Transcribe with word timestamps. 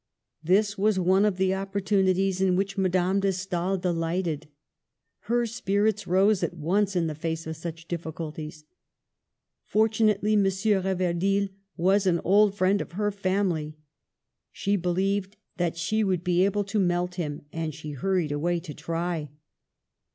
This 0.43 0.79
was 0.79 0.97
one 0.97 1.25
of 1.25 1.37
the 1.37 1.53
opportunities 1.53 2.41
in 2.41 2.55
which 2.55 2.75
Mad 2.75 2.95
ame 2.95 3.19
de 3.19 3.31
Stael 3.31 3.77
delighted. 3.77 4.47
Her 5.25 5.45
spirits 5.45 6.07
rose 6.07 6.41
at 6.41 6.55
once 6.55 6.95
in 6.95 7.05
the 7.05 7.13
face 7.13 7.45
of 7.45 7.55
such 7.55 7.87
difficulties. 7.87 8.63
Fortunately, 9.67 10.33
M. 10.33 10.43
Reverdil 10.43 11.49
was 11.77 12.07
an 12.07 12.19
old 12.23 12.55
friend 12.55 12.81
of 12.81 12.93
her 12.93 13.11
family; 13.11 13.77
she 14.51 14.75
believed 14.75 15.37
that 15.57 15.77
she 15.77 16.03
would 16.03 16.23
be 16.23 16.45
able 16.45 16.63
to 16.63 16.79
melt 16.79 17.13
him, 17.19 17.45
and 17.53 17.71
she 17.71 17.91
hurried 17.91 18.31
away 18.31 18.59
to 18.59 18.73
try. 18.73 19.29